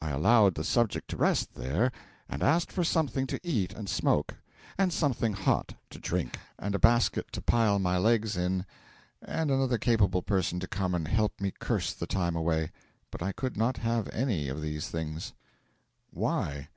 [0.00, 1.92] I allowed the subject to rest there,
[2.26, 4.34] and asked for something to eat and smoke,
[4.78, 8.64] and something hot to drink, and a basket to pile my legs in,
[9.20, 12.72] and another capable person to come and help me curse the time away;
[13.10, 15.34] but I could not have any of these things.
[16.12, 16.68] 'Why?'